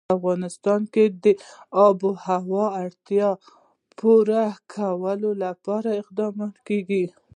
[0.07, 1.25] په افغانستان کې د
[1.85, 3.45] آب وهوا د اړتیاوو
[3.99, 7.03] پوره کولو لپاره اقدامات کېږي.